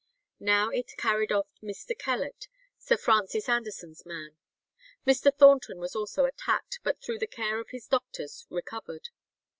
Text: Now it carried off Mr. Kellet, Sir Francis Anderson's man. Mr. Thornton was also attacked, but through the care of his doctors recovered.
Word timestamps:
Now 0.39 0.71
it 0.71 0.97
carried 0.97 1.31
off 1.31 1.45
Mr. 1.61 1.95
Kellet, 1.95 2.47
Sir 2.79 2.97
Francis 2.97 3.47
Anderson's 3.47 4.03
man. 4.03 4.35
Mr. 5.05 5.31
Thornton 5.31 5.77
was 5.77 5.95
also 5.95 6.25
attacked, 6.25 6.79
but 6.81 6.99
through 6.99 7.19
the 7.19 7.27
care 7.27 7.59
of 7.59 7.69
his 7.69 7.85
doctors 7.85 8.47
recovered. 8.49 9.09